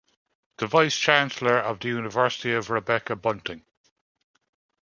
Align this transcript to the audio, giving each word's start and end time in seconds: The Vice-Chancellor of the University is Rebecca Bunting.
The 0.57 0.65
Vice-Chancellor 0.65 1.59
of 1.59 1.79
the 1.79 1.89
University 1.89 2.49
is 2.49 2.71
Rebecca 2.71 3.15
Bunting. 3.15 3.63